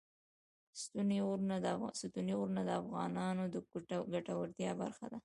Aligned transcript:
ستوني 0.81 1.19
غرونه 2.37 2.63
د 2.69 2.71
افغانانو 2.81 3.43
د 3.53 3.55
ګټورتیا 4.13 4.71
برخه 4.81 5.05
ده. 5.11 5.19